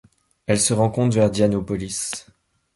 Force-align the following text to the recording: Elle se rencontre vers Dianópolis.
Elle 0.47 0.59
se 0.59 0.73
rencontre 0.73 1.13
vers 1.13 1.29
Dianópolis. 1.29 2.25